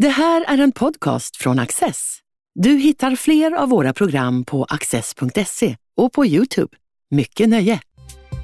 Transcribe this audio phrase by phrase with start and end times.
[0.00, 2.18] Det här är en podcast från Access.
[2.54, 6.76] Du hittar fler av våra program på access.se och på Youtube.
[7.10, 7.80] Mycket nöje!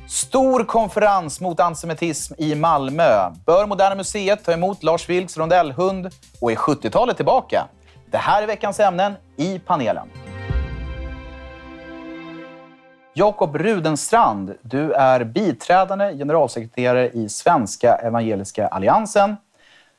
[0.09, 3.31] Stor konferens mot antisemitism i Malmö.
[3.47, 6.11] Bör Moderna Museet ta emot Lars Vilks rondellhund?
[6.41, 7.69] Och är 70-talet tillbaka?
[8.11, 10.09] Det här är veckans ämnen i panelen.
[13.15, 19.37] Jakob Rudenstrand, du är biträdande generalsekreterare i Svenska Evangeliska Alliansen.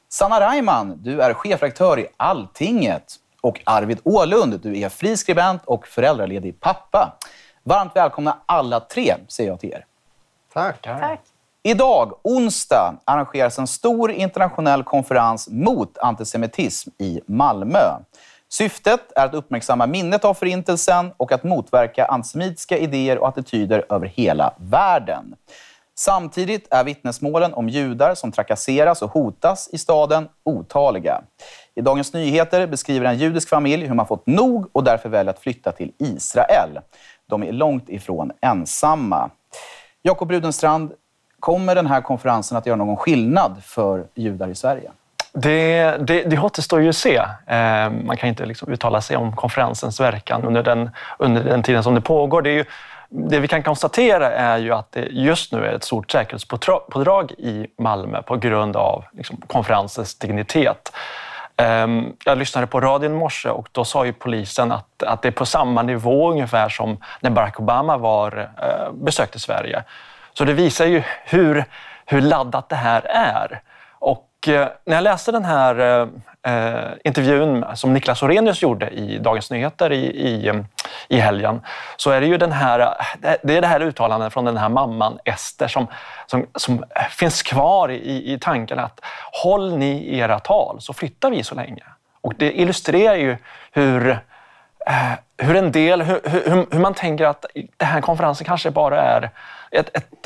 [0.10, 3.16] Sanna Reimann, du är chefredaktör i Alltinget.
[3.42, 7.18] Och Arvid Ålund, du är friskribent och föräldraledig pappa.
[7.64, 9.86] Varmt välkomna alla tre, säger jag till er.
[10.54, 10.82] Tack.
[10.82, 11.20] Tack.
[11.64, 17.80] Idag, onsdag, arrangeras en stor internationell konferens mot antisemitism i Malmö.
[18.50, 24.08] Syftet är att uppmärksamma minnet av Förintelsen och att motverka antisemitiska idéer och attityder över
[24.08, 25.36] hela världen.
[26.00, 31.22] Samtidigt är vittnesmålen om judar som trakasseras och hotas i staden otaliga.
[31.76, 35.40] I Dagens Nyheter beskriver en judisk familj hur man fått nog och därför väljer att
[35.40, 36.80] flytta till Israel.
[37.30, 39.30] De är långt ifrån ensamma.
[40.02, 40.92] Jakob Rudenstrand,
[41.40, 44.92] kommer den här konferensen att göra någon skillnad för judar i Sverige?
[45.34, 47.16] Det, det, det återstår ju att se.
[47.48, 51.84] Eh, man kan inte liksom uttala sig om konferensens verkan under den, under den tiden
[51.84, 52.42] som det pågår.
[52.42, 52.66] Det, ju,
[53.10, 57.68] det vi kan konstatera är ju att det just nu är ett stort säkerhetspådrag i
[57.78, 60.92] Malmö på grund av liksom, konferensens dignitet.
[61.58, 65.28] Ehm, jag lyssnade på radion i morse och då sa ju polisen att, att det
[65.28, 69.84] är på samma nivå ungefär som när Barack Obama var, eh, besökte Sverige.
[70.34, 71.66] Så det visar ju hur,
[72.06, 73.62] hur laddat det här är.
[74.00, 76.08] Och Eh, när jag läste den här eh,
[76.54, 80.56] eh, intervjun som Niklas Orenius gjorde i Dagens Nyheter i, i, eh,
[81.08, 81.62] i helgen
[81.98, 82.98] så är det ju den här,
[83.44, 85.88] det är det här uttalandet från den här mamman Ester som,
[86.28, 89.00] som, som finns kvar i, i tanken att
[89.44, 91.84] håll ni era tal så flyttar vi så länge.
[92.22, 93.38] Och det illustrerar ju
[93.72, 94.10] hur,
[94.88, 97.46] eh, hur en del, hur, hur, hur man tänker att
[97.78, 99.30] den här konferensen kanske bara är
[99.72, 100.26] ett, ett,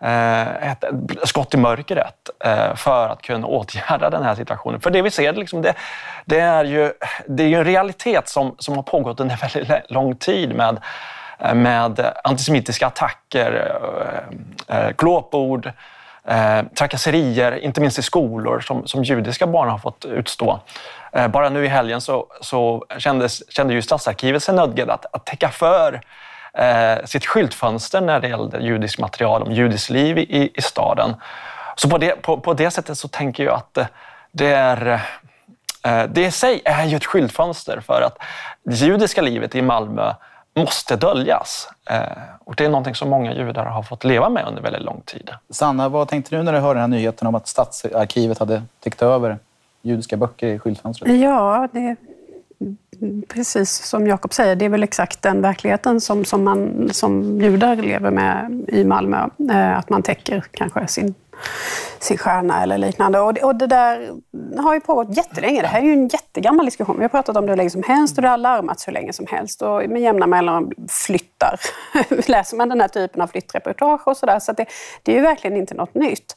[0.00, 0.84] Eh, ett,
[1.24, 4.80] skott i mörkret eh, för att kunna åtgärda den här situationen.
[4.80, 5.74] För det vi ser, liksom, det,
[6.24, 6.92] det, är ju,
[7.26, 10.78] det är ju en realitet som, som har pågått under väldigt lång tid med,
[11.38, 13.78] eh, med antisemitiska attacker,
[14.96, 15.72] glåpord,
[16.78, 20.60] trakasserier, inte minst i skolor, som, som judiska barn har fått utstå.
[21.30, 25.48] Bara nu i helgen så, så kändes, kände ju Stadsarkivet sig nödgade att, att täcka
[25.48, 26.00] för
[26.54, 31.14] eh, sitt skyltfönster när det gällde judiskt material om judiskt liv i, i staden.
[31.76, 33.78] Så på det, på, på det sättet så tänker jag att
[34.32, 35.00] det är
[36.08, 38.18] det i sig är ju ett skyltfönster för att
[38.62, 40.14] det judiska livet i Malmö
[40.54, 41.68] måste döljas.
[42.44, 45.30] Och det är någonting som många judar har fått leva med under väldigt lång tid.
[45.50, 49.02] Sanna, vad tänkte du när du hörde den här nyheten om att Stadsarkivet hade täckt
[49.02, 49.38] över
[49.82, 51.20] judiska böcker i skyltfönstret?
[51.20, 51.96] Ja, det,
[53.28, 57.76] precis som Jakob säger, det är väl exakt den verkligheten som, som, man, som judar
[57.76, 59.28] lever med i Malmö.
[59.50, 61.14] Eh, att man täcker kanske sin,
[61.98, 63.20] sin stjärna eller liknande.
[63.20, 64.10] Och det, och det där
[64.56, 65.62] har ju pågått jättelänge.
[65.62, 66.96] Det här är ju en jättegammal diskussion.
[66.96, 69.12] Vi har pratat om det hur länge som helst och det har larmats hur länge
[69.12, 69.62] som helst.
[69.62, 71.60] Och med jämna mellanrum flyttar.
[72.30, 74.38] Läser man den här typen av flyttreportage och sådär.
[74.38, 74.66] Så, så det,
[75.02, 76.36] det är ju verkligen inte något nytt.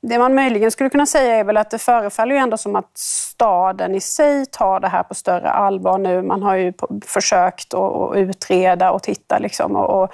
[0.00, 2.98] Det man möjligen skulle kunna säga är väl att det förefaller ju ändå som att
[2.98, 6.22] staden i sig tar det här på större allvar nu.
[6.22, 6.72] Man har ju
[7.06, 9.76] försökt att utreda och titta liksom.
[9.76, 10.10] Och, och,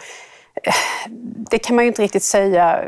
[0.62, 0.74] eh,
[1.50, 2.84] det kan man ju inte riktigt säga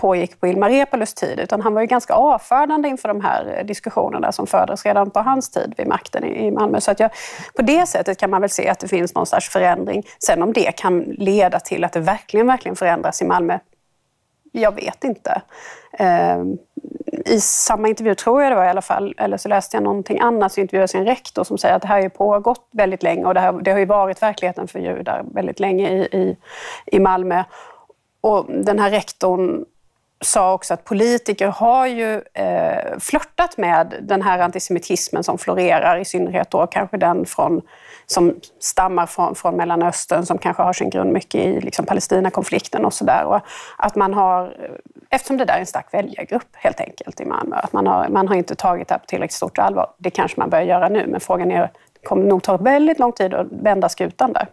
[0.00, 4.32] pågick på Ilmar Reepalus tid, utan han var ju ganska avfärdande inför de här diskussionerna
[4.32, 6.80] som fördes redan på hans tid vid makten i Malmö.
[6.80, 7.10] Så att jag,
[7.56, 10.02] på det sättet kan man väl se att det finns någon slags förändring.
[10.18, 13.58] Sen om det kan leda till att det verkligen, verkligen förändras i Malmö,
[14.52, 15.42] jag vet inte.
[15.92, 16.58] Ehm,
[17.24, 20.20] I samma intervju, tror jag det var i alla fall, eller så läste jag någonting
[20.20, 23.34] annat, så intervjuades en rektor som säger att det här har pågått väldigt länge och
[23.34, 26.36] det, här, det har ju varit verkligheten för judar väldigt länge i, i,
[26.86, 27.44] i Malmö.
[28.20, 29.64] Och den här rektorn
[30.20, 36.04] sa också att politiker har ju eh, flörtat med den här antisemitismen som florerar, i
[36.04, 37.60] synnerhet då kanske den från,
[38.10, 42.94] som stammar från, från Mellanöstern, som kanske har sin grund mycket i liksom, Palestinakonflikten och
[42.94, 43.40] sådär.
[43.76, 44.56] Att man har,
[45.10, 48.28] eftersom det där är en stark väljargrupp helt enkelt i Malmö, att man har, man
[48.28, 49.86] har inte tagit det här på tillräckligt stort allvar.
[49.98, 51.60] Det kanske man börjar göra nu, men frågan är,
[52.00, 54.46] det kommer nog ta väldigt lång tid att vända skutan där.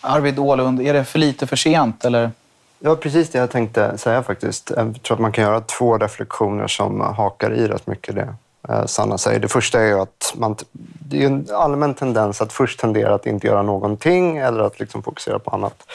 [0.00, 2.30] Arvid Ålund, är det för lite för sent eller?
[2.78, 4.72] Ja, precis det jag tänkte säga faktiskt.
[4.76, 8.34] Jag tror att man kan göra två reflektioner som hakar i rätt mycket det
[8.68, 9.40] Eh, Sanna säger.
[9.40, 10.56] Det första är ju att man,
[11.08, 15.02] det är en allmän tendens att först tendera att inte göra någonting eller att liksom
[15.02, 15.86] fokusera på annat.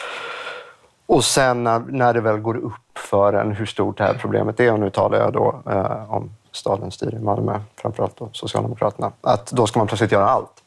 [1.06, 4.60] Och sen när, när det väl går upp för en hur stort det här problemet
[4.60, 9.12] är, och nu talar jag då eh, om staden styr i Malmö, framförallt då Socialdemokraterna,
[9.20, 10.62] att då ska man plötsligt göra allt.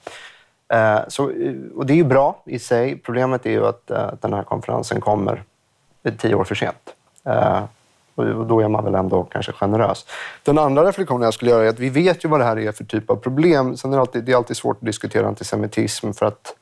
[0.74, 1.24] Eh, så,
[1.76, 2.98] och det är ju bra i sig.
[2.98, 5.44] Problemet är ju att eh, den här konferensen kommer
[6.18, 6.96] tio år för sent.
[7.24, 7.64] Eh,
[8.18, 10.06] och då är man väl ändå kanske generös.
[10.44, 12.72] Den andra reflektionen jag skulle göra är att vi vet ju vad det här är
[12.72, 13.78] för typ av problem.
[13.78, 16.56] Sen är det alltid, det är alltid svårt att diskutera antisemitism för att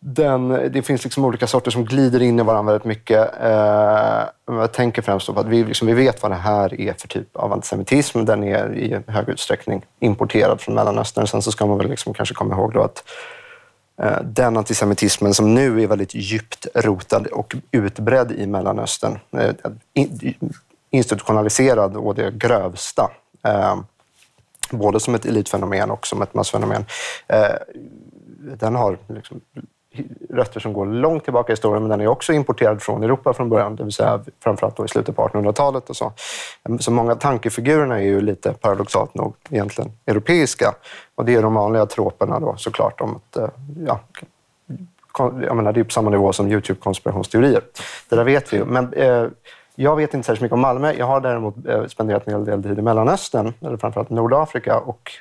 [0.00, 3.30] den, det finns liksom olika sorter som glider in i varandra väldigt mycket.
[3.42, 7.08] Eh, jag tänker främst på att vi, liksom, vi vet vad det här är för
[7.08, 8.24] typ av antisemitism.
[8.24, 11.26] Den är i hög utsträckning importerad från Mellanöstern.
[11.26, 13.04] Sen så ska man väl liksom kanske komma ihåg då att
[14.02, 19.54] Eh, den antisemitismen som nu är väldigt djupt rotad och utbredd i Mellanöstern, eh,
[20.90, 23.10] institutionaliserad och det grövsta,
[23.44, 23.76] eh,
[24.70, 26.84] både som ett elitfenomen och som ett massfenomen,
[28.58, 29.40] den har liksom
[30.30, 33.48] rötter som går långt tillbaka i historien, men den är också importerad från Europa från
[33.48, 36.12] början, det vill säga framförallt då i slutet på 1800-talet och så.
[36.80, 40.74] Så många tankefigurerna är ju lite paradoxalt nog egentligen europeiska.
[41.14, 43.48] Och det är de vanliga troperna då såklart om att, eh,
[43.86, 44.00] ja,
[45.18, 47.60] jag menar, det är på samma nivå som Youtube-konspirationsteorier.
[48.08, 48.64] Det där vet vi ju.
[48.64, 49.26] Men eh,
[49.74, 50.92] jag vet inte särskilt mycket om Malmö.
[50.92, 54.78] Jag har däremot eh, spenderat en hel del tid i Mellanöstern, eller framförallt Nordafrika.
[54.78, 55.12] Och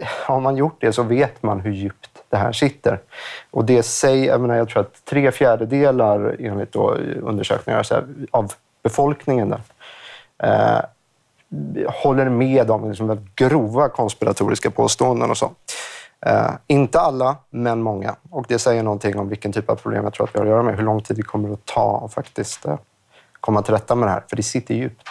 [0.00, 3.00] eh, har man gjort det så vet man hur djupt det här sitter.
[3.50, 6.90] Och det säger, jag, menar, jag tror att tre fjärdedelar enligt då
[7.22, 8.52] undersökningar här, av
[8.82, 9.60] befolkningen där,
[10.42, 10.84] eh,
[11.90, 15.50] håller med om liksom grova konspiratoriska påståenden och så.
[16.26, 18.16] Eh, inte alla, men många.
[18.30, 20.50] Och det säger någonting om vilken typ av problem jag tror att vi har att
[20.50, 20.76] göra med.
[20.76, 22.78] Hur lång tid det kommer att ta att faktiskt eh,
[23.40, 24.22] komma till rätta med det här.
[24.28, 25.08] För det sitter djupt.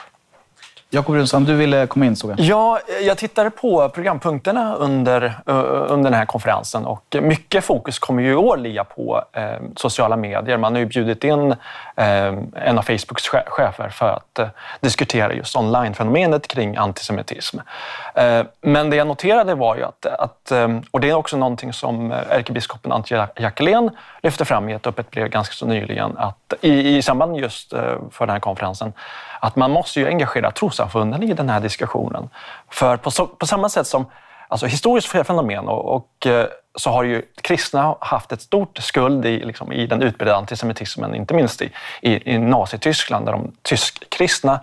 [0.96, 2.40] Jakob Runsam, du ville komma in såg jag.
[2.40, 5.56] Ja, jag tittade på programpunkterna under, eh,
[5.88, 9.44] under den här konferensen och mycket fokus kommer ju i år ligga på eh,
[9.76, 10.58] sociala medier.
[10.58, 11.52] Man har ju bjudit in
[11.96, 14.48] eh, en av Facebooks chefer för att eh,
[14.80, 17.58] diskutera just online-fenomenet kring antisemitism.
[18.16, 21.74] Eh, men det jag noterade var ju att, att, eh, och det är också någonting
[21.74, 23.90] som eh, ärkebiskopen Antje Jackelén
[24.24, 27.82] lyfte fram i ett öppet brev ganska så nyligen, att i, i samband just eh,
[28.12, 28.94] för den här konferensen,
[29.44, 32.30] att man måste ju engagera trossamfunden i den här diskussionen.
[32.70, 34.06] För på, så, på samma sätt som
[34.48, 36.46] alltså historiskt fenomen och, och, eh,
[36.76, 41.34] så har ju kristna haft ett stort skuld i, liksom, i den utbredda antisemitismen, inte
[41.34, 44.60] minst i, i, i Nazityskland där de tysk-kristna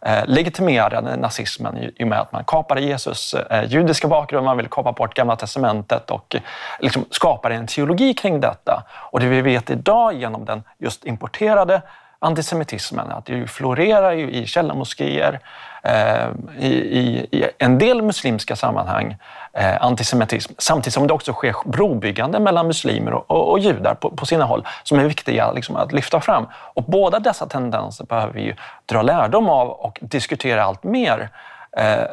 [0.00, 4.68] eh, legitimerade nazismen i och med att man kapade Jesus eh, judiska bakgrund, man ville
[4.68, 6.40] kapa bort Gamla testamentet och eh,
[6.80, 8.84] liksom skapade en teologi kring detta.
[9.10, 11.82] Och det vi vet idag genom den just importerade
[12.22, 15.40] antisemitismen, att det florerar i källarmoskéer,
[15.82, 16.28] eh,
[16.58, 19.16] i, i, i, en del muslimska sammanhang,
[19.52, 24.10] eh, antisemitism, samtidigt som det också sker brobyggande mellan muslimer och, och, och judar på,
[24.10, 26.46] på, sina håll, som är viktiga liksom, att lyfta fram.
[26.54, 28.54] Och båda dessa tendenser behöver vi
[28.86, 31.28] dra lärdom av och diskutera allt mer.
[31.76, 32.04] Eh,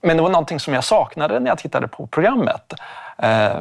[0.00, 2.72] men det var någonting som jag saknade när jag tittade på programmet.
[3.18, 3.56] Eh,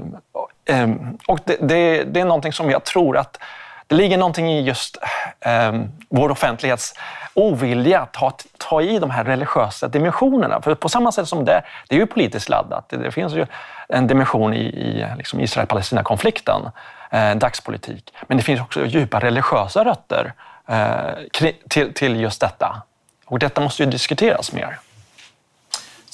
[0.66, 0.90] eh,
[1.28, 3.40] och det, det, det är någonting som jag tror att
[3.88, 4.98] det ligger någonting i just
[5.40, 5.74] eh,
[6.10, 6.94] vår offentlighets
[7.34, 10.62] ovilja att ta, ta i de här religiösa dimensionerna.
[10.62, 12.90] För på samma sätt som det, det är ju politiskt laddat.
[12.90, 13.46] Det, det finns ju
[13.90, 16.70] en dimension i, i liksom Israel-Palestina-konflikten,
[17.12, 18.14] eh, dagspolitik.
[18.28, 20.34] Men det finns också djupa religiösa rötter
[20.68, 22.82] eh, till, till just detta.
[23.26, 24.80] Och detta måste ju diskuteras mer.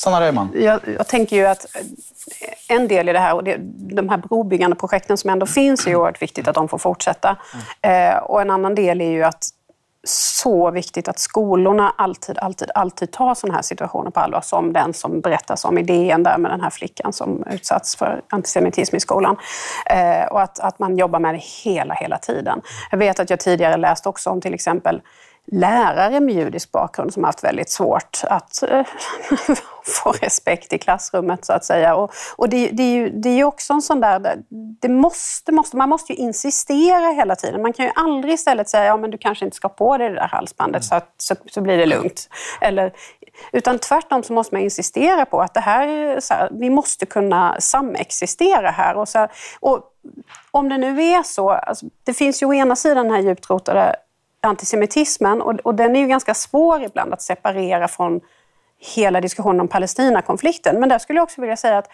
[0.04, 0.52] Sanna Reimann?
[0.56, 1.66] Jag, jag, tänker ju att
[2.70, 3.58] en del i det här, och det,
[3.96, 7.38] de här brobyggande projekten som ändå finns, är ju oerhört viktigt att de får fortsätta.
[7.82, 8.14] Mm.
[8.14, 9.44] Eh, och en annan del är ju att
[10.08, 14.94] så viktigt att skolorna alltid, alltid, alltid tar sådana här situationer på allvar, som den
[14.94, 19.38] som berättas om idén där med den här flickan som utsatts för antisemitism i skolan.
[19.86, 22.62] Eh, och att, att man jobbar med det hela, hela tiden.
[22.92, 25.02] Jag vet att jag tidigare läst också om till exempel
[25.52, 28.86] lärare med judisk bakgrund som haft väldigt svårt att eh,
[29.84, 31.96] få respekt i klassrummet så att säga.
[31.96, 34.44] Och, och det, det, är ju, det är ju också en sån där,
[34.82, 37.62] det måste, måste, man måste ju insistera hela tiden.
[37.62, 40.16] Man kan ju aldrig istället säga, ja men du kanske inte ska på dig det
[40.16, 42.30] där halsbandet så, att, så, så blir det lugnt.
[42.62, 42.94] Eller,
[43.52, 47.56] utan tvärtom så måste man insistera på att det här, så här, vi måste kunna
[47.60, 48.96] samexistera här.
[48.96, 49.84] Och, så här, och
[50.52, 53.50] om det nu är så, alltså, det finns ju å ena sidan den här djupt
[53.50, 53.96] rotade
[54.44, 58.22] antisemitismen och, och den är ju ganska svår ibland att separera från
[58.96, 60.80] hela diskussionen om Palestinakonflikten.
[60.80, 61.90] Men där skulle jag också vilja säga att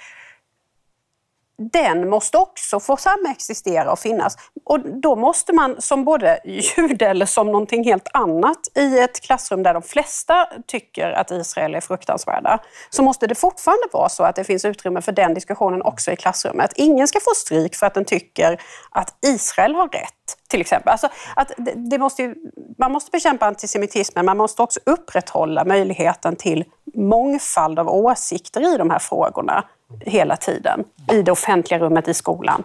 [1.59, 4.37] den måste också få samexistera och finnas.
[4.65, 9.63] Och då måste man som både jude eller som någonting helt annat i ett klassrum
[9.63, 14.35] där de flesta tycker att Israel är fruktansvärda, så måste det fortfarande vara så att
[14.35, 16.73] det finns utrymme för den diskussionen också i klassrummet.
[16.75, 18.61] Ingen ska få stryk för att den tycker
[18.91, 20.91] att Israel har rätt, till exempel.
[20.91, 22.35] Alltså att det måste ju,
[22.77, 28.89] man måste bekämpa antisemitismen, man måste också upprätthålla möjligheten till mångfald av åsikter i de
[28.89, 29.63] här frågorna
[29.99, 32.63] hela tiden i det offentliga rummet i skolan.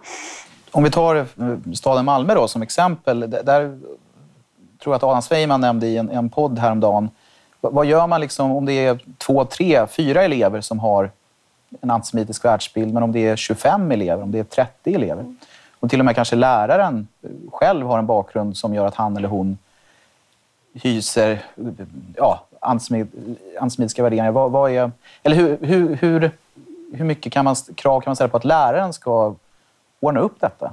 [0.71, 1.25] Om vi tar eh,
[1.75, 3.21] staden Malmö då som exempel.
[3.31, 3.79] Där
[4.83, 7.11] tror jag att Adam Sveiman nämnde i en, en podd häromdagen.
[7.61, 11.11] Vad gör man liksom om det är två, tre, fyra elever som har
[11.81, 15.35] en antisemitisk världsbild, men om det är 25 elever, om det är 30 elever?
[15.81, 19.17] Och till och med kanske läraren eh, själv har en bakgrund som gör att han
[19.17, 19.59] eller hon
[20.75, 24.31] hyser eh, ja, antisemitiska värderingar.
[24.31, 24.91] Vad, vad är,
[25.23, 26.31] eller hur, hur, hur
[26.95, 29.35] hur mycket kan man, krav kan man ställa på att läraren ska
[30.01, 30.73] ordna upp detta?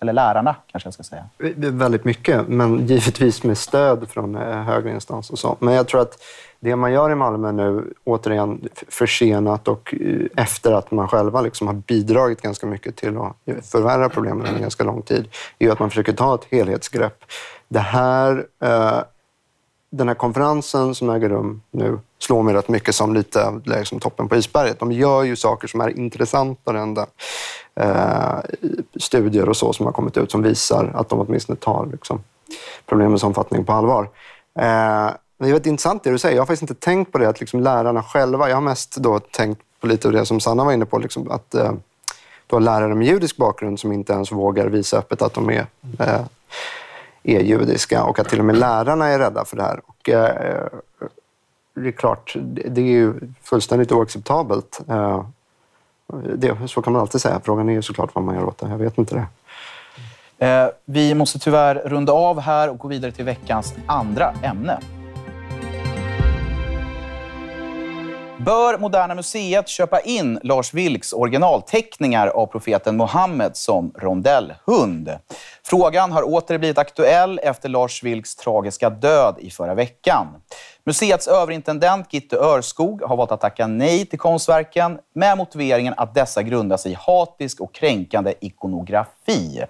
[0.00, 1.24] Eller lärarna kanske jag ska säga.
[1.56, 5.56] Väldigt mycket, men givetvis med stöd från eh, högre instans och så.
[5.58, 6.22] Men jag tror att
[6.60, 11.66] det man gör i Malmö nu, återigen försenat och eh, efter att man själva liksom
[11.66, 15.78] har bidragit ganska mycket till att eh, förvärra problemen under ganska lång tid, är att
[15.78, 17.24] man försöker ta ett helhetsgrepp.
[17.68, 18.98] Det här eh,
[19.90, 24.28] den här konferensen som äger rum nu slår mig rätt mycket som lite liksom toppen
[24.28, 24.78] på isberget.
[24.78, 27.06] De gör ju saker som är intressantare än den,
[27.80, 28.38] Eh,
[29.00, 32.22] studier och så som har kommit ut som visar att de åtminstone tar liksom,
[32.86, 34.02] problemens omfattning på allvar.
[34.58, 36.36] Eh, det är väldigt intressant det du säger.
[36.36, 38.48] Jag har faktiskt inte tänkt på det, att liksom lärarna själva...
[38.48, 41.30] Jag har mest då tänkt på lite av det som Sanna var inne på, liksom
[41.30, 41.72] att eh,
[42.46, 45.66] du har lärare med judisk bakgrund som inte ens vågar visa öppet att de är
[45.98, 46.20] eh,
[47.26, 49.80] är judiska och att till och med lärarna är rädda för det här.
[49.86, 50.68] Och, eh, eh
[51.74, 54.80] det är klart, det är ju fullständigt oacceptabelt.
[54.88, 55.24] Eh,
[56.36, 57.40] det, så kan man alltid säga.
[57.44, 58.68] Frågan är ju såklart vad man gör åt det.
[58.68, 59.26] Jag vet inte det.
[60.46, 64.78] Eh, vi måste tyvärr runda av här och gå vidare till veckans andra ämne.
[68.46, 75.10] Bör Moderna Museet köpa in Lars Vilks originalteckningar av profeten Mohammed som rondellhund?
[75.64, 80.26] Frågan har åter blivit aktuell efter Lars Vilks tragiska död i förra veckan.
[80.88, 86.42] Museets överintendent Gitte Örskog har valt att tacka nej till konstverken med motiveringen att dessa
[86.42, 89.64] grundas i hatisk och kränkande ikonografi.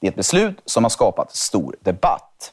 [0.00, 2.52] Det är ett beslut som har skapat stor debatt.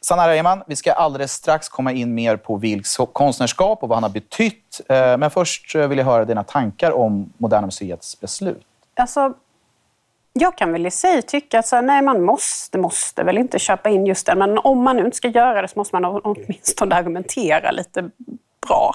[0.00, 4.02] Sanna Reimann, vi ska alldeles strax komma in mer på Vilks konstnärskap och vad han
[4.02, 4.80] har betytt.
[4.88, 8.62] Eh, men först eh, vill jag höra dina tankar om Moderna Museets beslut.
[8.94, 9.34] Alltså,
[10.38, 13.58] jag kan väl i sig tycka att så här, nej, man måste, måste väl inte
[13.58, 14.38] köpa in just den.
[14.38, 18.10] Men om man nu inte ska göra det så måste man åtminstone argumentera lite
[18.66, 18.94] bra.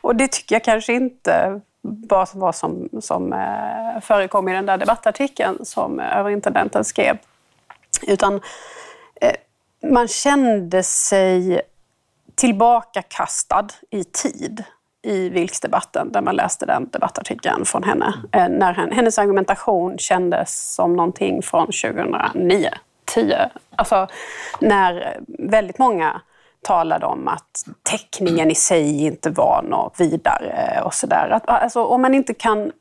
[0.00, 4.78] Och det tycker jag kanske inte var vad som, som eh, förekom i den där
[4.78, 7.18] debattartikeln som eh, överintendenten skrev.
[8.02, 8.40] Utan
[9.20, 9.34] eh,
[9.90, 11.60] man kände sig
[12.34, 14.64] tillbakakastad i tid
[15.02, 18.14] i Vilksdebatten, där man läste den debattartikeln från henne.
[18.32, 18.58] mm.
[18.58, 22.70] när hennes argumentation kändes som någonting från 2009,
[23.04, 23.50] 10.
[23.76, 24.06] Alltså
[24.60, 26.20] när väldigt många
[26.62, 31.40] talade om att teckningen i sig inte var något vidare och sådär.
[31.44, 32.72] Alltså, om man inte kan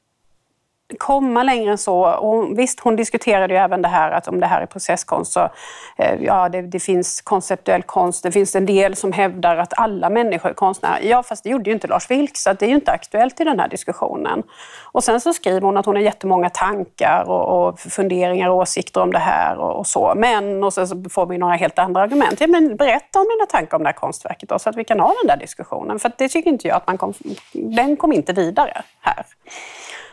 [1.00, 2.06] komma längre än så.
[2.06, 5.50] Och visst, hon diskuterade ju även det här att om det här är processkonst så
[5.98, 8.24] eh, ja, det, det, finns konceptuell konst.
[8.24, 11.00] Det finns en del som hävdar att alla människor är konstnärer.
[11.04, 13.44] Ja, fast det gjorde ju inte Lars Vilks, så det är ju inte aktuellt i
[13.44, 14.44] den här diskussionen.
[14.92, 19.02] Och sen så skriver hon att hon har jättemånga tankar och, och funderingar och åsikter
[19.02, 20.14] om det här och, och, så.
[20.16, 22.42] Men, och sen så får vi några helt andra argument.
[22.42, 25.00] Ja, men berätta om dina tankar om det här konstverket då, så att vi kan
[25.00, 26.00] ha den där diskussionen.
[26.00, 27.14] För det tycker inte jag att man kom,
[27.54, 29.26] den kom inte vidare här.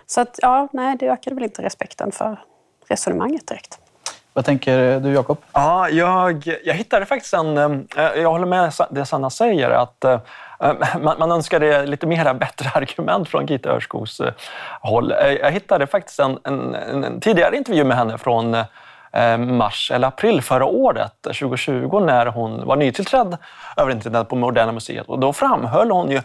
[0.07, 2.41] Så att, ja, nej, det ökade väl inte respekten för
[2.89, 3.79] resonemanget direkt.
[4.35, 5.39] Vad tänker du, Jakob?
[5.53, 7.59] Ja, jag, jag hittade faktiskt en...
[7.97, 10.21] Eh, jag håller med det Sanna säger, att eh,
[11.01, 14.33] man, man önskade lite mera bättre argument från Gita Örskogs eh,
[14.81, 15.15] håll.
[15.41, 18.57] Jag hittade faktiskt en, en, en tidigare intervju med henne från
[19.39, 23.37] mars eller april förra året, 2020, när hon var nytillträdd
[23.77, 25.07] överintendent på Moderna Museet.
[25.07, 26.21] Och då framhöll hon ju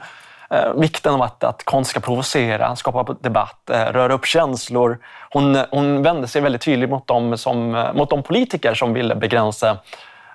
[0.49, 4.99] eh, vikten av att, att konst ska provocera, skapa debatt, eh, röra upp känslor.
[5.29, 9.15] Hon, hon vände sig väldigt tydligt mot de, som, eh, mot de politiker som ville
[9.15, 9.77] begränsa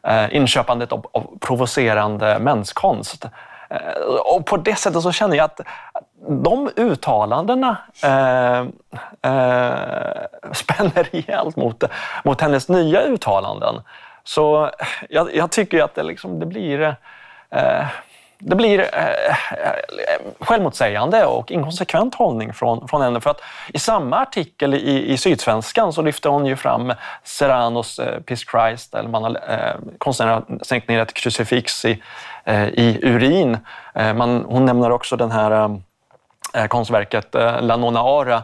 [0.03, 3.25] eh, inköpandet av, av provocerande menskonst.
[3.71, 4.03] Eh,
[4.35, 5.61] och på det sättet så känner jag att
[6.29, 8.59] de uttalandena eh,
[9.33, 11.85] eh, spänner rejält mot,
[12.25, 13.83] mot hennes nya uttalanden.
[14.25, 14.71] Så
[15.09, 16.97] jag, jag tycker att det, liksom, det blir...
[17.51, 17.87] Eh,
[18.45, 19.75] det blir eh, eh,
[20.41, 23.21] självmotsägande och inkonsekvent hållning från, från henne.
[23.21, 26.93] För att i samma artikel i, i Sydsvenskan så lyfter hon ju fram
[27.25, 32.03] Serranos eh, Peace Christ, eller man har, eh, konstnären har sänkt ner ett krucifix i,
[32.45, 33.59] eh, i urin.
[33.95, 35.71] Eh, man, hon nämner också den här eh,
[36.63, 38.43] eh konstverket eh, La Nona Ara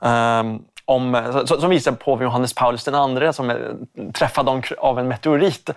[0.00, 5.70] ehm, om, som visar på Johannes Paulus II som eh, är träffad av en meteorit.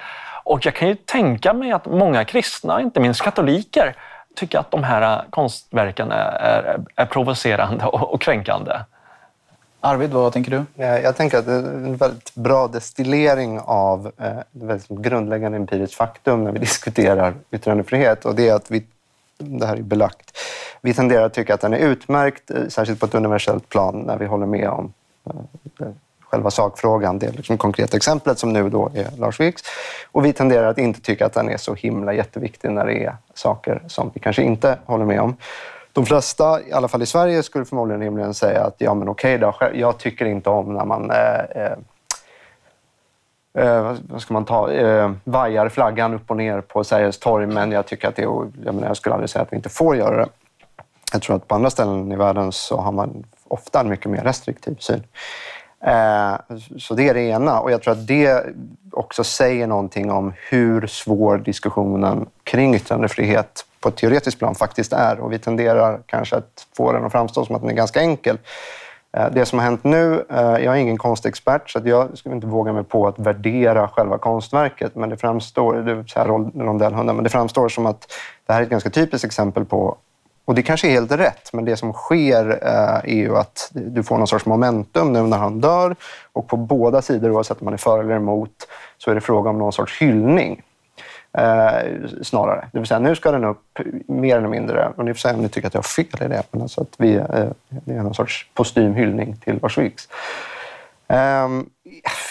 [0.47, 3.95] Och jag kan ju tänka mig att många kristna, inte minst katoliker,
[4.35, 8.71] tycker att de här konstverken är, är, är provocerande och, och kränkande.
[9.81, 10.83] Arvid, vad tänker du?
[10.83, 16.43] Jag tänker att det är en väldigt bra destillering av ett väldigt grundläggande empiriskt faktum
[16.43, 18.25] när vi diskuterar yttrandefrihet.
[18.25, 18.83] Och det är att vi,
[19.37, 20.37] det här är belagt,
[20.81, 24.17] vi tenderar att tycka att den är utmärkt, eh, särskilt på ett universellt plan, när
[24.17, 24.93] vi håller med om
[26.29, 27.19] själva sakfrågan.
[27.19, 29.63] Det är liksom konkreta exemplet som nu då är Lars Vilks.
[30.11, 33.15] Och vi tenderar att inte tycka att den är så himla jätteviktig när det är
[33.33, 35.35] saker som vi kanske inte håller med om.
[35.93, 39.37] De flesta, i alla fall i Sverige, skulle förmodligen rimligen säga att ja, men okej
[39.37, 41.77] då, jag tycker inte om när man eh, eh,
[43.57, 47.71] eh, vad ska man ta, eh, vajar flaggan upp och ner på Sergels torg, men
[47.71, 49.95] jag tycker att det är, jag, menar, jag skulle aldrig säga att vi inte får
[49.95, 50.29] göra det.
[51.13, 54.21] Jag tror att på andra ställen i världen så har man ofta en mycket mer
[54.21, 55.03] restriktiv syn.
[55.85, 56.35] Eh,
[56.77, 57.59] så det är det ena.
[57.59, 58.43] Och jag tror att det
[58.91, 65.19] också säger någonting om hur svår diskussionen kring yttrandefrihet på ett teoretiskt plan faktiskt är.
[65.19, 68.37] Och vi tenderar kanske att få den att framstå som att den är ganska enkel.
[69.17, 72.47] Eh, det som har hänt nu, eh, jag är ingen konstexpert så jag skulle inte
[72.47, 76.27] våga mig på att värdera själva konstverket, men det framstår, det är så här
[76.63, 78.13] rondellhundar, men det framstår som att
[78.45, 79.97] det här är ett ganska typiskt exempel på
[80.47, 84.03] och det kanske är helt rätt, men det som sker eh, är ju att du
[84.03, 85.95] får någon sorts momentum nu när han dör.
[86.33, 89.49] Och på båda sidor, oavsett om man är för eller emot, så är det fråga
[89.49, 90.61] om någon sorts hyllning.
[91.37, 92.67] Eh, snarare.
[92.71, 95.41] Det vill säga, nu ska den upp mer eller mindre, och ni får säga om
[95.41, 98.03] ni tycker att jag har fel i det, men alltså att vi, eh, det är
[98.03, 100.09] någon sorts postymhyllning till Lars Vilks.
[101.07, 101.69] Um,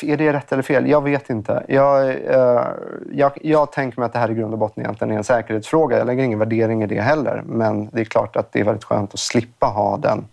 [0.02, 0.88] är det rätt eller fel?
[0.88, 1.64] Jag vet inte.
[1.68, 2.64] Jag, eh,
[3.12, 5.98] jag, jag, tänker mig att det här i grund och botten egentligen är en säkerhetsfråga.
[5.98, 7.42] Jag lägger ingen värdering i det heller.
[7.46, 10.28] Men det är klart att det är väldigt skönt att slippa ha den,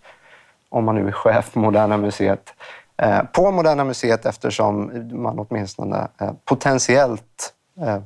[0.68, 2.54] om man nu är chef på Moderna Museet,
[2.96, 7.98] eh, på Moderna Museet eftersom man åtminstone eh, potentiellt eh,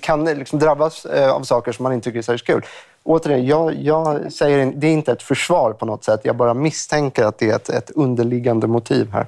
[0.00, 2.62] kan liksom drabbas eh, av saker som man inte tycker är särskilt kul
[3.06, 6.20] återigen, jag, jag säger det är inte ett försvar på något sätt.
[6.22, 9.26] Jag bara misstänker att det är ett, ett underliggande motiv här.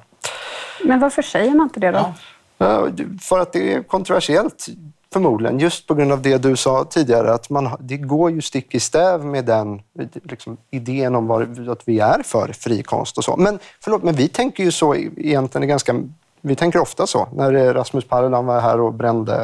[0.83, 2.13] Men varför säger man inte det då?
[2.57, 2.87] Ja.
[3.21, 4.67] För att det är kontroversiellt,
[5.13, 5.59] förmodligen.
[5.59, 8.79] Just på grund av det du sa tidigare, att man, det går ju stick i
[8.79, 9.81] stäv med den
[10.23, 13.35] liksom, idén om vad, att vi är för frikonst och så.
[13.37, 15.95] Men, förlåt, men vi tänker ju så egentligen ganska...
[16.41, 17.27] Vi tänker ofta så.
[17.33, 19.35] När Rasmus Paludan var här och brände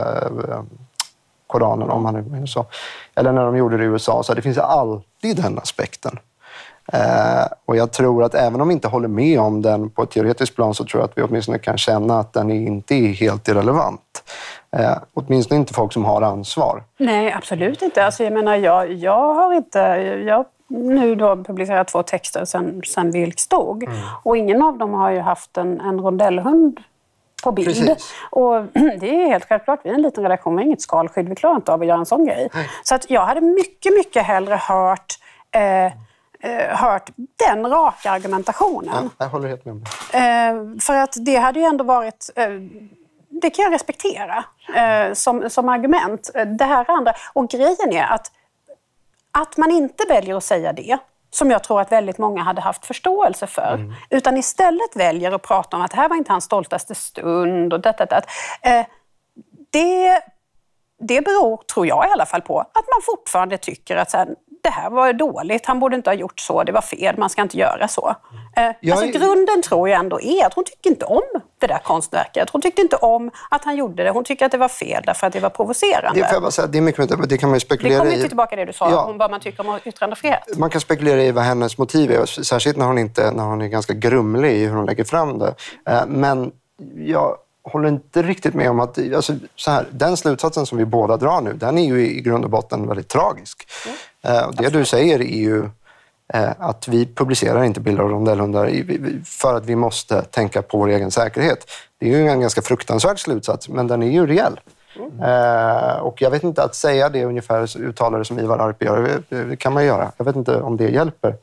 [0.50, 0.62] eh,
[1.48, 2.65] Koranen, om han nu så.
[3.15, 4.24] Eller när de gjorde det i USA.
[4.24, 6.19] Så det finns alltid den aspekten.
[6.95, 10.12] Eh, och jag tror att även om vi inte håller med om den på ett
[10.12, 13.47] teoretiskt plan så tror jag att vi åtminstone kan känna att den inte är helt
[13.47, 14.23] irrelevant.
[14.77, 16.84] Eh, åtminstone inte folk som har ansvar.
[16.97, 18.05] Nej, absolut inte.
[18.05, 19.79] Alltså, jag menar, jag, jag har inte...
[20.27, 23.84] Jag nu då publicerat två texter sen, sen Vilks dog.
[23.84, 23.97] Mm.
[24.23, 26.79] Och ingen av dem har ju haft en, en rondellhund
[27.43, 27.67] på bild.
[27.67, 28.13] Precis.
[28.29, 28.65] Och
[28.99, 31.55] det är helt självklart, vi är en liten redaktion, vi har inget skalskydd, vi klarar
[31.55, 32.49] inte av att göra en sån grej.
[32.53, 32.69] Nej.
[32.84, 35.13] Så att jag hade mycket, mycket hellre hört
[35.51, 35.93] eh,
[36.69, 37.10] hört
[37.47, 39.10] den raka argumentationen.
[39.17, 40.17] Ja, jag håller helt med om det.
[40.17, 42.29] Eh, för att det hade ju ändå varit...
[42.36, 42.49] Eh,
[43.41, 44.43] det kan jag respektera
[44.75, 46.29] eh, som, som argument.
[46.60, 47.13] Det här andra.
[47.34, 48.31] Och grejen är att,
[49.31, 50.97] att man inte väljer att säga det
[51.36, 53.73] som jag tror att väldigt många hade haft förståelse för.
[53.73, 53.93] Mm.
[54.10, 57.79] Utan istället väljer att prata om att det här var inte hans stoltaste stund och
[57.79, 58.27] detta, detta.
[58.62, 58.86] Eh,
[59.71, 60.21] det,
[60.99, 64.36] det beror, tror jag i alla fall, på att man fortfarande tycker att så här,
[64.65, 67.41] det här var dåligt, han borde inte ha gjort så, det var fel, man ska
[67.41, 68.15] inte göra så.
[68.58, 71.21] Eh, alltså, grunden tror jag ändå är att hon tycker inte om
[71.60, 72.49] det där konstverket.
[72.49, 74.10] Hon tyckte inte om att han gjorde det.
[74.10, 76.19] Hon tycker att det var fel därför att det var provocerande.
[76.19, 77.97] Det, får jag bara säga, det är mycket, det kan man ju spekulera i.
[77.97, 79.06] Det kommer ju tillbaka det du sa ja.
[79.06, 80.58] om vad man tycker om yttrandefrihet.
[80.58, 83.67] Man kan spekulera i vad hennes motiv är, särskilt när hon, inte, när hon är
[83.67, 85.56] ganska grumlig i hur hon lägger fram det.
[85.89, 86.51] Eh, men
[86.97, 87.38] jag
[87.71, 89.13] håller inte riktigt med om att...
[89.15, 92.43] Alltså, så här, den slutsatsen som vi båda drar nu, den är ju i grund
[92.43, 93.67] och botten väldigt tragisk.
[93.86, 93.97] Mm.
[94.25, 95.69] Eh, det du säger är ju
[96.33, 98.71] eh, att vi publicerar inte bilder av rondellhundar
[99.25, 101.71] för att vi måste tänka på vår egen säkerhet.
[101.99, 104.59] Det är ju en ganska fruktansvärd slutsats, men den är ju reell.
[104.99, 106.01] Mm.
[106.01, 109.73] Och jag vet inte, att säga det ungefär uttalare som Ivar Arpi gör, det kan
[109.73, 110.11] man göra.
[110.17, 111.35] Jag vet inte om det hjälper.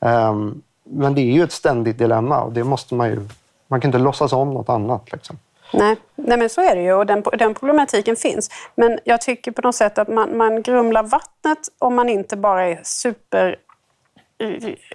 [0.00, 3.28] Ehm, men det är ju ett ständigt dilemma och det måste man ju...
[3.68, 5.12] Man kan inte låtsas om något annat.
[5.12, 5.38] Liksom.
[5.72, 8.50] Nej, nej men så är det ju och den, den problematiken finns.
[8.74, 12.64] Men jag tycker på något sätt att man, man grumlar vattnet om man inte bara
[12.64, 13.56] är super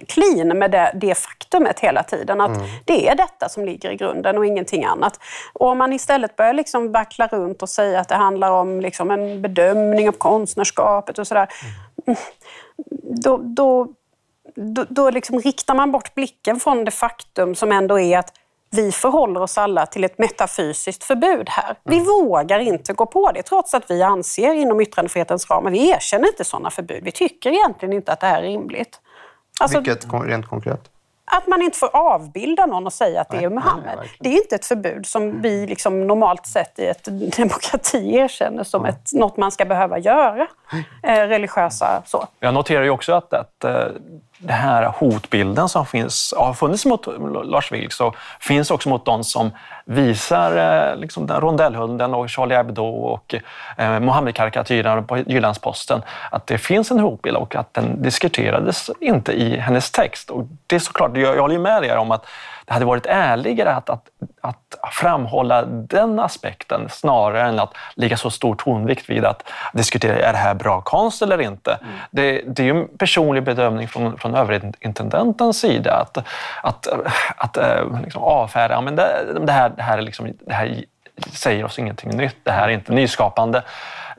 [0.08, 2.40] clean med det, det faktumet hela tiden.
[2.40, 2.68] Att mm.
[2.84, 5.20] det är detta som ligger i grunden och ingenting annat.
[5.52, 9.10] Och om man istället börjar liksom backla runt och säga att det handlar om liksom
[9.10, 11.48] en bedömning av konstnärskapet och sådär.
[12.06, 12.18] Mm.
[13.22, 13.88] Då, då,
[14.54, 18.32] då, då liksom riktar man bort blicken från det faktum som ändå är att
[18.72, 21.76] vi förhåller oss alla till ett metafysiskt förbud här.
[21.84, 22.06] Vi mm.
[22.06, 26.44] vågar inte gå på det, trots att vi anser inom yttrandefrihetens ramar, vi erkänner inte
[26.44, 27.04] sådana förbud.
[27.04, 29.00] Vi tycker egentligen inte att det här är rimligt.
[29.60, 30.88] Alltså, Vilket rent konkret?
[31.24, 33.96] Att man inte får avbilda någon och säga att det är Muhammed.
[33.96, 37.04] Nej, det är inte ett förbud som vi liksom normalt sett i ett
[37.36, 40.46] demokrati erkänner som ett, något man ska behöva göra.
[41.02, 42.26] Eh, religiösa så.
[42.40, 43.86] Jag noterar ju också att, att eh,
[44.42, 47.06] den här hotbilden som finns, har funnits mot
[47.44, 49.50] Lars Vilks och finns också mot de som
[49.84, 53.34] visar eh, liksom den rondellhunden och Charlie Hebdo och
[53.76, 56.02] eh, Mohammed-karikatyren på Jyllandsposten.
[56.30, 60.30] Att det finns en hotbild och att den diskuterades inte i hennes text.
[60.30, 62.26] Och det är såklart, jag, jag håller med er om att
[62.64, 64.08] det hade varit ärligare att, att,
[64.40, 70.32] att framhålla den aspekten snarare än att lägga så stor tonvikt vid att diskutera är
[70.32, 71.78] det här bra konst eller inte.
[71.80, 71.94] Mm.
[72.10, 76.24] Det, det, är ju en personlig bedömning från, från överintendentens sida att,
[76.62, 76.88] att,
[77.36, 80.84] att äh, liksom avfärda men det, det, här, det, här är liksom, det här
[81.32, 83.62] säger oss ingenting nytt, det här är inte nyskapande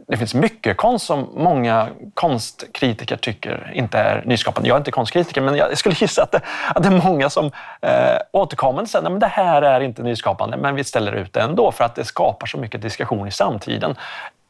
[0.07, 4.69] det finns mycket konst som många konstkritiker tycker inte är nyskapande.
[4.69, 6.41] Jag är inte konstkritiker, men jag skulle gissa att det,
[6.75, 10.75] att det är många som eh, återkommande säger att det här är inte nyskapande, men
[10.75, 13.95] vi ställer ut det ändå för att det skapar så mycket diskussion i samtiden.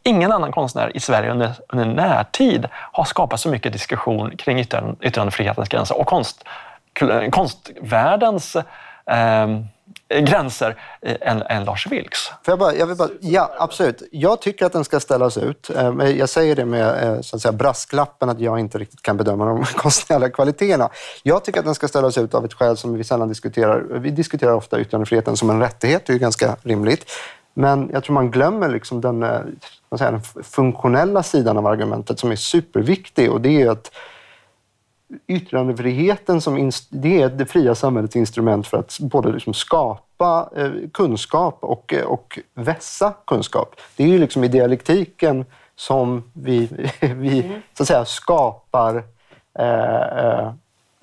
[0.04, 4.60] Ingen annan konstnär i Sverige under, under närtid har skapat så mycket diskussion kring
[5.02, 6.44] yttrandefrihetens gränser och konst,
[7.32, 8.56] konstvärldens
[9.06, 9.48] eh,
[10.22, 12.32] gränser än, än Lars Vilks.
[12.46, 14.04] Jag, bara, jag vill bara, ja, absolut.
[14.12, 15.70] Jag tycker att den ska ställas ut.
[15.70, 19.18] Eh, jag säger det med eh, så att säga, brasklappen att jag inte riktigt kan
[19.18, 20.90] bedöma de konstnärliga kvaliteterna.
[21.24, 24.00] Jag tycker att den ska ställas ut av ett skäl som vi sällan diskuterar.
[24.00, 27.06] Vi diskuterar ofta yttrandefriheten som en rättighet, det är ganska rimligt.
[27.54, 29.40] Men jag tror man glömmer liksom den, eh,
[29.98, 33.92] säga, den funktionella sidan av argumentet som är superviktig och det är att
[35.28, 41.58] yttrandefriheten som det är det fria samhällets instrument för att både liksom skapa eh, kunskap
[41.62, 43.76] och, eh, och vässa kunskap.
[43.96, 45.46] Det är ju liksom i dialektiken
[45.76, 47.62] som vi, vi mm.
[47.74, 49.04] så att säga, skapar
[49.60, 50.54] eh, eh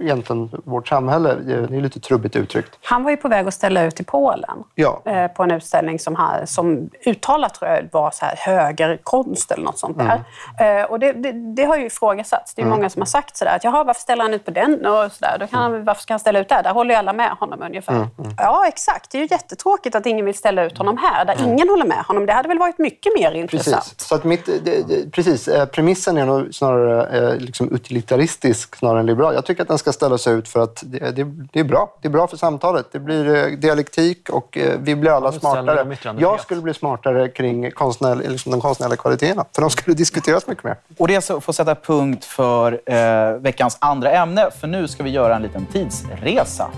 [0.00, 1.34] egentligen vårt samhälle.
[1.34, 2.78] Det är lite trubbigt uttryckt.
[2.82, 5.02] Han var ju på väg att ställa ut i Polen ja.
[5.04, 9.64] Eh, på en utställning som, här, som uttalat tror jag var så här högerkonst eller
[9.64, 10.24] något sånt där.
[10.58, 10.90] Mm.
[10.90, 12.54] Och det, det, det, har ju ifrågasatts.
[12.54, 12.78] Det är mm.
[12.78, 14.86] många som har sagt sådär att jaha, varför ställer han ut på den?
[14.86, 15.36] Och så där.
[15.40, 16.62] Då kan han, varför ska han ställa ut där?
[16.62, 17.94] Där håller ju alla med honom ungefär.
[17.94, 18.08] Mm.
[18.18, 18.34] mm.
[18.36, 19.10] Ja, exakt.
[19.10, 21.52] Det är ju jättetråkigt att ingen vill ställa ut honom här, där mm.
[21.52, 22.26] ingen håller med honom.
[22.26, 23.76] Det hade väl varit mycket mer intressant.
[23.76, 24.08] Precis.
[24.08, 25.48] Så att mitt, det, precis.
[25.48, 29.34] Eh, premissen är nog snarare liksom utilitaristisk snarare än liberal.
[29.34, 31.96] Jag tycker att den ska ställas ut för att det, det, det, är bra.
[32.03, 32.87] Det är bra för samtalet.
[32.92, 35.96] Det blir eh, dialektik och eh, vi blir alla smartare.
[36.18, 40.64] Jag skulle bli smartare kring konstnär, liksom de konstnärliga kvaliteterna, för de skulle diskuteras mycket
[40.64, 40.76] mer.
[40.98, 45.37] Och det får sätta punkt för eh, veckans andra ämne, för nu ska vi göra
[45.37, 46.70] en liten tidsresa.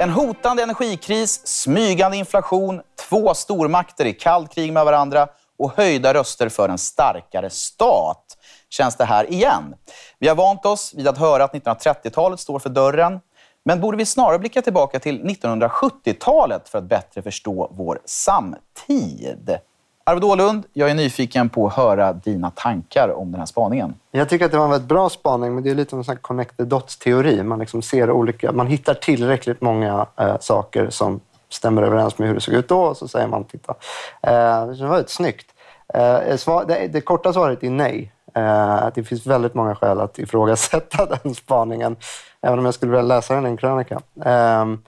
[0.00, 5.28] En hotande energikris, smygande inflation, två stormakter i kallt krig med varandra
[5.58, 8.37] och höjda röster för en starkare stat
[8.70, 9.74] känns det här igen.
[10.18, 13.20] Vi har vant oss vid att höra att 1930-talet står för dörren.
[13.64, 19.58] Men borde vi snarare blicka tillbaka till 1970-talet för att bättre förstå vår samtid?
[20.04, 23.94] Arvid Åhlund, jag är nyfiken på att höra dina tankar om den här spaningen.
[24.10, 26.16] Jag tycker att det var en väldigt bra spaning, men det är lite som en
[26.16, 27.42] connect the dots-teori.
[27.42, 32.34] Man, liksom ser olika, man hittar tillräckligt många äh, saker som stämmer överens med hur
[32.34, 33.74] det såg ut då och så säger man titta.
[34.22, 35.46] Äh, det var väldigt snyggt.
[35.94, 38.12] Eh, eh, Svar, det, det korta svaret är nej.
[38.34, 41.96] Eh, det finns väldigt många skäl att ifrågasätta den spaningen,
[42.42, 44.00] även om jag skulle vilja läsa den i en krönika.
[44.24, 44.82] Ehm,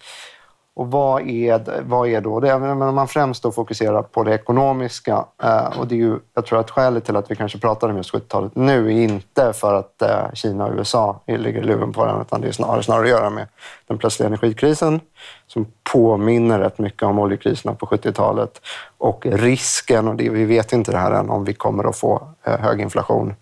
[0.75, 2.59] och vad är, vad är då det?
[2.59, 5.25] Men man främst då fokuserar på det ekonomiska.
[5.43, 7.97] Eh, och det är ju, jag tror att skälet till att vi kanske pratar om
[7.97, 12.05] just 70-talet nu är inte för att eh, Kina och USA ligger i luven på
[12.05, 13.47] den, utan det är snarare, snarare att göra med
[13.87, 15.01] den plötsliga energikrisen
[15.47, 18.61] som påminner rätt mycket om oljekriserna på 70-talet
[18.99, 22.29] och risken, och det, vi vet inte det här än, om vi kommer att få
[22.45, 23.35] eh, hög inflation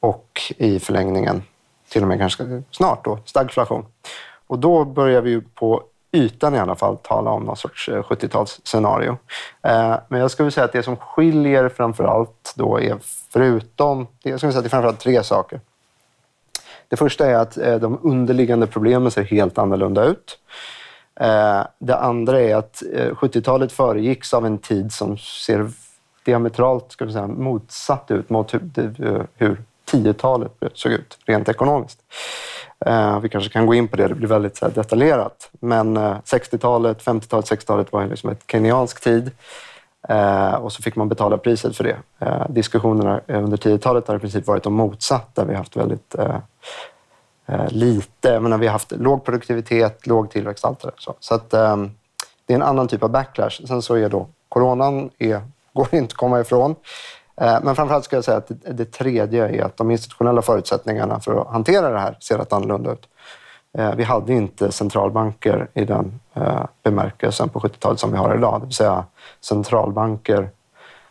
[0.00, 1.42] och i förlängningen
[1.88, 3.84] till och med ganska snart då stagflation.
[4.46, 8.02] Och då börjar vi ju på ytan i alla fall tala om någon sorts eh,
[8.02, 9.16] 70-talsscenario.
[9.62, 12.98] Eh, men jag skulle säga att det som skiljer framför allt då är
[13.32, 14.06] förutom...
[14.22, 15.60] Jag skulle säga att det är framför allt tre saker.
[16.88, 20.38] Det första är att eh, de underliggande problemen ser helt annorlunda ut.
[21.78, 25.70] Det andra är att 70-talet föregicks av en tid som ser
[26.24, 28.54] diametralt ska vi säga, motsatt ut mot
[29.36, 32.00] hur 10-talet såg ut rent ekonomiskt.
[32.86, 35.50] Eh, vi kanske kan gå in på det, det blir väldigt så här, detaljerat.
[35.60, 39.30] Men eh, 60-talet, 50-talet, 60-talet var liksom ett kenyansk tid.
[40.08, 41.96] Eh, och så fick man betala priset för det.
[42.18, 45.44] Eh, diskussionerna under 10-talet har i princip varit de motsatta.
[45.44, 46.38] Vi har haft väldigt eh,
[47.46, 50.94] eh, lite, men vi har haft låg produktivitet, låg tillväxt, allt det där.
[50.98, 51.90] Så, så att, ehm,
[52.46, 53.66] det är en annan typ av backlash.
[53.66, 56.74] Sen så är då coronan, är, går inte att komma ifrån.
[57.40, 61.40] Eh, men framförallt ska jag säga att det, tredje är att de institutionella förutsättningarna för
[61.40, 63.08] att hantera det här ser rätt annorlunda ut.
[63.78, 68.60] Eh, vi hade inte centralbanker i den eh, bemärkelsen på 70-talet som vi har idag.
[68.60, 69.04] Det vill säga
[69.40, 70.50] centralbanker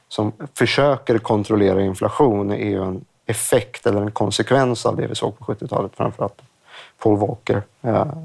[0.08, 5.40] som försöker kontrollera inflation är ju en effekt eller en konsekvens av det vi såg
[5.40, 6.42] på 70-talet, framförallt
[7.04, 7.62] Paul Walker,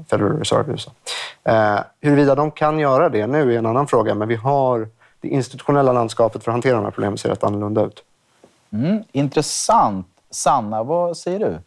[0.09, 0.77] Federal Reserve.
[2.01, 4.87] Huruvida de kan göra det nu är en annan fråga, men vi har
[5.23, 8.03] det institutionella landskapet för att hantera de här problemen ser rätt annorlunda ut.
[8.73, 10.07] Mm, intressant.
[10.29, 11.59] Sanna, vad säger du?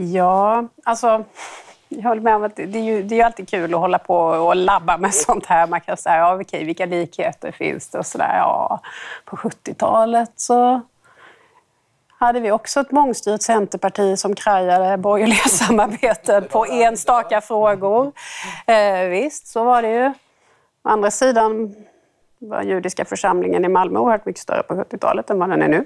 [0.00, 1.24] Ja, alltså...
[1.90, 4.16] Jag håller med om att det är, ju, det är alltid kul att hålla på
[4.16, 5.66] och labba med sånt här.
[5.66, 7.98] Man kan säga, ja, okej, vilka likheter finns det?
[7.98, 8.80] Och så där, ja,
[9.24, 10.80] på 70-talet så
[12.18, 18.12] hade vi också ett mångstyrt centerparti som krajade borgerliga samarbeten på enstaka frågor.
[18.66, 20.06] Eh, visst, så var det ju.
[20.82, 21.74] Å andra sidan
[22.38, 25.84] var judiska församlingen i Malmö oerhört mycket större på 70-talet än vad den är nu.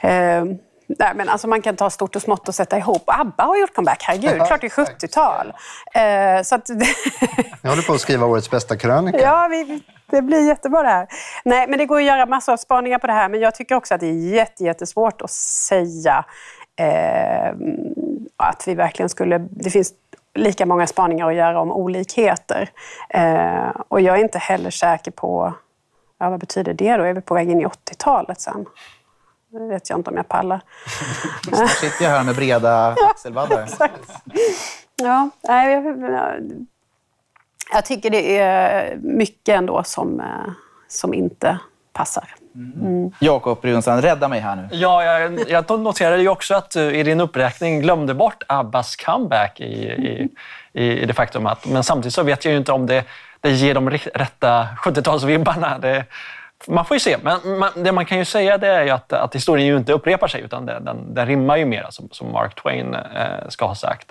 [0.00, 0.44] Eh,
[0.86, 3.02] nej, men alltså man kan ta stort och smått och sätta ihop.
[3.06, 5.52] ABBA har gjort comeback, herregud, klart det är 70-tal.
[5.94, 6.68] Eh, så att...
[7.62, 9.20] Jag håller på att skriva årets bästa krönika.
[9.20, 11.08] Ja, vi, det blir jättebra det här.
[11.44, 13.74] Nej, men det går att göra massor av spaningar på det här, men jag tycker
[13.74, 16.24] också att det är jättesvårt att säga
[16.80, 17.54] eh,
[18.36, 19.38] att vi verkligen skulle...
[19.38, 19.92] Det finns
[20.38, 22.70] lika många spaningar att göra om olikheter.
[23.08, 25.54] Eh, och jag är inte heller säker på,
[26.18, 27.04] ja, vad betyder det då?
[27.04, 28.66] Är vi på väg in i 80-talet sen?
[29.50, 30.60] Det vet jag inte om jag pallar.
[31.42, 33.68] Snart sitter jag här med breda axelvaddar.
[34.96, 36.40] ja, nej, jag,
[37.72, 40.52] jag tycker det är mycket ändå som, eh,
[40.88, 41.58] som inte
[41.92, 42.34] passar.
[42.58, 43.10] Mm.
[43.20, 44.68] Jakob Runstrand, rädda mig här nu.
[44.70, 49.60] Ja, jag, jag noterade ju också att du i din uppräkning glömde bort Abbas comeback
[49.60, 50.28] i, i,
[50.72, 51.66] i, det faktum att...
[51.66, 53.04] Men samtidigt så vet jag ju inte om det,
[53.40, 56.04] det ger de rätta 70-talsvibbarna.
[56.66, 57.16] Man får ju se.
[57.22, 59.92] Men man, det man kan ju säga det är ju att, att historien ju inte
[59.92, 63.66] upprepar sig, utan det, den, den rimmar ju mer, som, som Mark Twain eh, ska
[63.66, 64.10] ha sagt.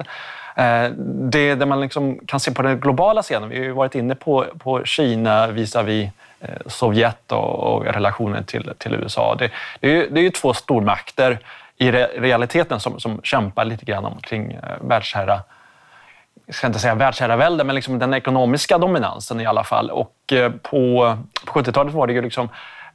[0.55, 3.95] Eh, det, det man liksom kan se på den globala scenen, vi har ju varit
[3.95, 9.35] inne på, på Kina visavi Eh, Sovjet och, relationen till, till USA.
[9.35, 11.39] Det, det, är ju, det är ju två stormakter
[11.77, 15.41] i re, realiteten som, som kämpar lite grann omkring eh, världsherra
[16.45, 19.89] jag ska inte säga världsherravälde, men liksom den ekonomiska dominansen i alla fall.
[19.89, 22.49] Och eh, på, på 70-talet var det ju liksom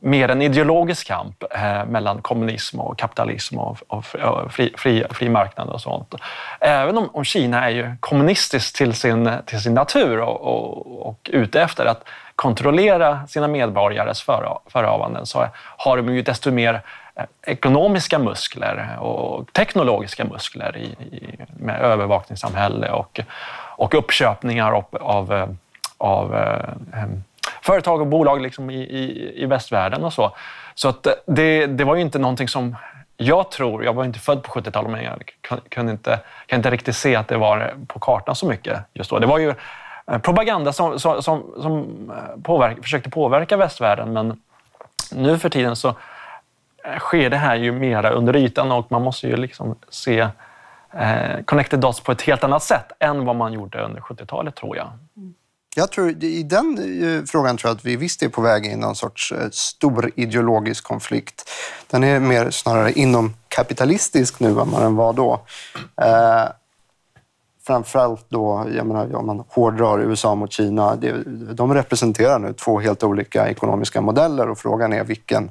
[0.05, 5.29] mer en ideologisk kamp eh, mellan kommunism och kapitalism och, och, och fri, fri, fri,
[5.29, 6.15] marknad och sånt.
[6.61, 11.31] Även om, om, Kina är ju kommunistiskt till sin, till sin natur och, och, och
[11.33, 12.05] ute efter att
[12.37, 14.23] kontrollera sina medborgares
[14.67, 16.81] förehavanden så har de ju desto mer
[17.15, 20.85] eh, ekonomiska muskler och teknologiska muskler i,
[21.17, 23.21] i, med övervakningssamhälle och,
[23.77, 25.49] och uppköpningar av, av, eh,
[25.99, 27.09] av, eh,
[27.63, 30.37] företag och bolag liksom i, i, i västvärlden och så.
[30.75, 32.77] Så att eh, det, det var ju inte någonting som
[33.17, 35.33] jag tror, jag var inte född på 70-talet, men jag
[35.69, 39.11] kunde inte, kan inte riktigt se att det var eh, på kartan så mycket just
[39.11, 39.19] då.
[39.19, 39.55] Det var ju
[40.07, 44.13] eh, propaganda som, som, som, som påverka, försökte påverka västvärlden.
[44.13, 44.41] Men
[45.15, 45.95] nu för tiden så
[46.99, 50.29] sker det här ju mera under ytan och man måste ju liksom se
[50.93, 54.77] eh, connected dots på ett helt annat sätt än vad man gjorde under 70-talet, tror
[54.77, 54.89] jag.
[55.17, 55.35] Mm.
[55.75, 58.73] Jag tror, I den eh, frågan tror jag att vi visst är på väg in
[58.73, 61.51] i någon sorts eh, stor ideologisk konflikt.
[61.91, 65.41] Den är mer snarare inom kapitalistisk nu än vad den var då.
[66.03, 66.49] Eh,
[67.67, 71.23] framförallt då, jag menar, om man hårdrar USA mot Kina, det,
[71.55, 75.51] de representerar nu två helt olika ekonomiska modeller och frågan är vilken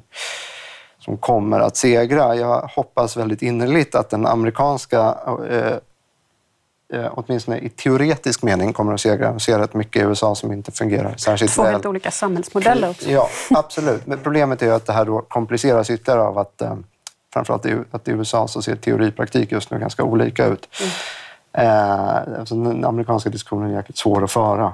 [0.98, 2.36] som kommer att segra.
[2.36, 5.18] Jag hoppas väldigt innerligt att den amerikanska,
[5.50, 5.76] eh,
[7.10, 9.26] åtminstone i teoretisk mening, kommer att segra.
[9.26, 11.70] Jag ser rätt mycket i USA som inte fungerar särskilt Två väl.
[11.70, 13.10] Två helt olika samhällsmodeller också.
[13.10, 14.06] Ja, absolut.
[14.06, 16.76] Men problemet är att det här då kompliceras ytterligare av att eh,
[17.32, 20.68] framförallt att i USA så ser teori och praktik just nu ganska olika ut.
[20.80, 20.92] Mm.
[21.52, 24.72] Eh, alltså den amerikanska diskussionen är jäkligt svår att föra.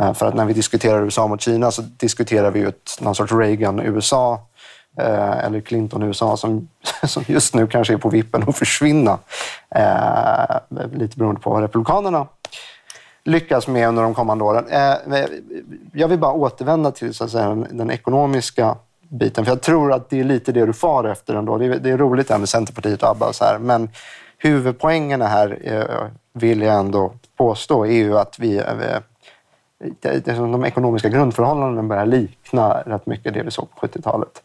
[0.00, 3.14] Eh, för att när vi diskuterar USA mot Kina så diskuterar vi ju ett, någon
[3.14, 4.40] sorts Reagan-USA
[4.98, 6.68] Eh, eller Clinton i USA, som,
[7.06, 9.18] som just nu kanske är på vippen att försvinna.
[9.70, 12.26] Eh, lite beroende på vad Republikanerna
[13.24, 14.66] lyckas med under de kommande åren.
[14.68, 15.24] Eh,
[15.92, 18.76] jag vill bara återvända till så att säga, den ekonomiska
[19.08, 19.44] biten.
[19.44, 21.58] För jag tror att det är lite det du far efter ändå.
[21.58, 23.58] Det är, det är roligt det här med Centerpartiet och Abba och så här.
[23.58, 23.88] Men
[24.38, 29.00] huvudpoängerna här eh, vill jag ändå påstå är ju att vi eh,
[30.34, 34.42] de ekonomiska grundförhållandena börjar likna rätt mycket det vi såg på 70-talet.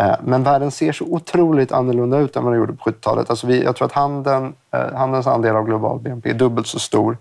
[0.00, 3.30] Eh, men världen ser så otroligt annorlunda ut än vad den gjorde på 70-talet.
[3.30, 6.78] Alltså vi, jag tror att handeln, eh, handelns andel av global BNP är dubbelt så
[6.78, 7.18] stor.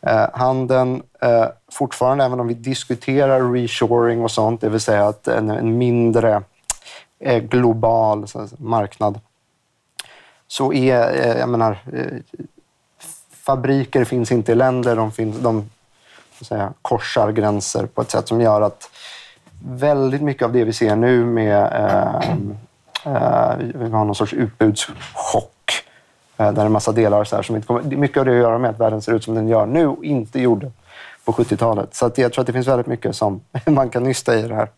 [0.00, 1.02] Eh, handeln,
[1.72, 6.42] fortfarande, även om vi diskuterar reshoring och sånt, det vill säga att en, en mindre
[7.40, 8.26] global
[8.58, 9.20] marknad,
[10.46, 11.78] så är, jag menar,
[13.30, 15.70] fabriker finns inte i länder, de, finns, de
[16.40, 18.90] säga, korsar gränser på ett sätt som gör att
[19.64, 22.30] väldigt mycket av det vi ser nu med eh,
[23.04, 25.84] eh, vi har någon sorts utbudschock
[26.36, 27.82] eh, där en massa delar så här, som inte kommer...
[27.82, 29.86] Mycket av det har att göra med att världen ser ut som den gör nu
[29.86, 30.70] och inte gjorde
[31.24, 31.94] på 70-talet.
[31.94, 34.54] Så att jag tror att det finns väldigt mycket som man kan nysta i det
[34.54, 34.68] här.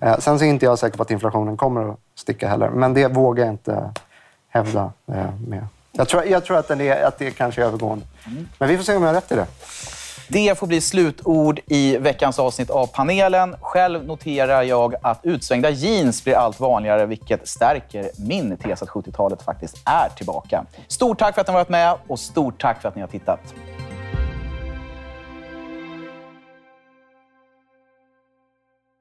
[0.00, 2.94] Eh, sen så är inte jag säker på att inflationen kommer att sticka heller, men
[2.94, 3.90] det vågar jag inte
[4.48, 5.66] hävda eh, med
[5.98, 8.06] jag tror, jag tror att, den är, att det kanske är övergående.
[8.26, 8.48] Mm.
[8.58, 9.46] Men vi får se om jag har rätt i det.
[10.28, 13.56] Det får bli slutord i veckans avsnitt av panelen.
[13.60, 19.42] Själv noterar jag att utsvängda jeans blir allt vanligare, vilket stärker min tes att 70-talet
[19.42, 20.64] faktiskt är tillbaka.
[20.88, 23.08] Stort tack för att ni har varit med och stort tack för att ni har
[23.08, 23.54] tittat.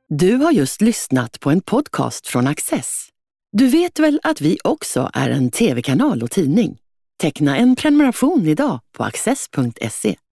[0.09, 3.07] Du har just lyssnat på en podcast från Access.
[3.51, 6.77] Du vet väl att vi också är en tv-kanal och tidning?
[7.21, 10.15] Teckna en prenumeration idag på access.se.